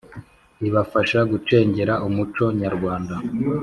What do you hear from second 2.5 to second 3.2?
nyarwanda,